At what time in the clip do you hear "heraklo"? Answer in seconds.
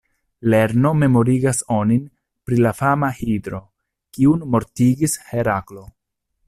5.33-5.89